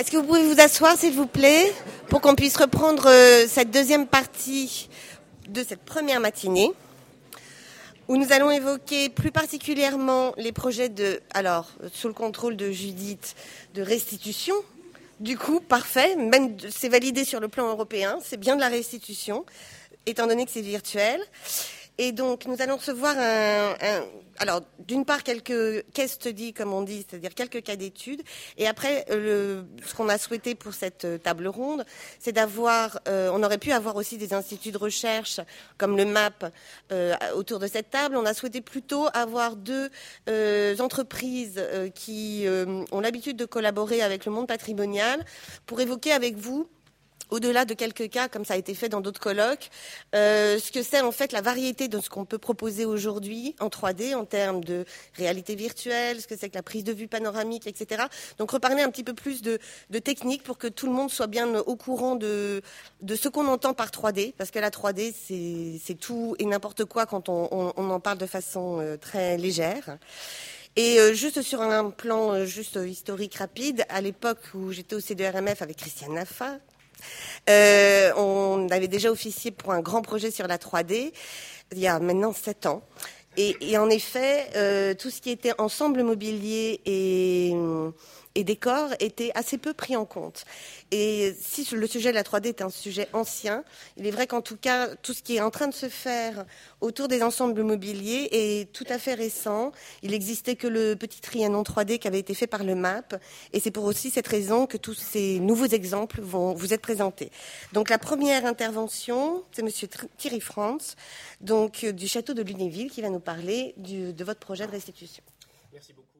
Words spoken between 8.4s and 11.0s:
évoquer plus particulièrement les projets